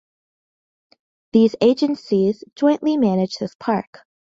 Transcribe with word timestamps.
These 1.31 1.53
agencies 1.61 2.43
jointly 2.55 2.97
manage 2.97 3.37
this 3.37 3.53
park. 3.53 3.99